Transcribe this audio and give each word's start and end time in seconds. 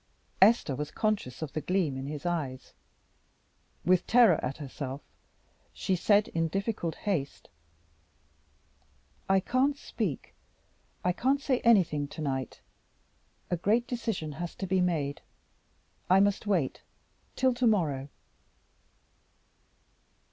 Esther 0.41 0.75
was 0.75 0.89
conscious 0.89 1.43
of 1.43 1.53
the 1.53 1.61
gleam 1.61 1.95
in 1.95 2.07
his 2.07 2.25
eyes. 2.25 2.73
With 3.85 4.07
terror 4.07 4.43
at 4.43 4.57
herself, 4.57 5.03
she 5.73 5.95
said, 5.95 6.27
in 6.29 6.47
difficult 6.47 6.95
haste, 6.95 7.49
"I 9.29 9.39
can't 9.39 9.77
speak. 9.77 10.33
I 11.03 11.11
can't 11.11 11.39
say 11.39 11.59
anything 11.59 12.07
to 12.07 12.21
night. 12.23 12.61
A 13.51 13.57
great 13.57 13.85
decision 13.87 14.31
has 14.31 14.55
to 14.55 14.65
be 14.65 14.81
made: 14.81 15.21
I 16.09 16.19
must 16.19 16.47
wait 16.47 16.81
till 17.35 17.53
to 17.53 17.67
morrow." 17.67 18.09